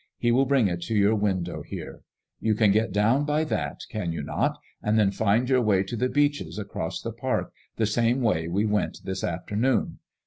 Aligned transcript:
He 0.17 0.31
will 0.31 0.47
bring 0.47 0.67
it 0.67 0.81
to 0.85 0.95
your 0.95 1.13
window 1.13 1.61
here. 1.61 2.01
You 2.39 2.55
can 2.55 2.71
get 2.71 2.91
down 2.91 3.23
by 3.23 3.43
that, 3.43 3.81
can 3.91 4.11
you 4.11 4.23
not, 4.23 4.57
and 4.81 4.97
then 4.97 5.11
find 5.11 5.47
your 5.47 5.61
way 5.61 5.83
to 5.83 5.95
the 5.95 6.09
Beeches, 6.09 6.57
across 6.57 7.03
the 7.03 7.13
park, 7.13 7.53
the 7.75 7.85
same 7.85 8.19
way 8.21 8.47
we 8.47 8.65
went 8.65 9.01
this 9.03 9.23
afternoon 9.23 9.99